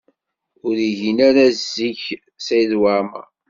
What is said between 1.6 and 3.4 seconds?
zik Saɛid Waɛmaṛ.